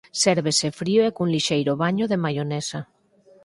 Sérvese 0.23 0.67
frío 0.79 1.01
e 1.09 1.11
cun 1.15 1.29
lixeiro 1.35 1.73
baño 1.83 2.05
de 2.11 2.17
maionesa. 2.23 2.79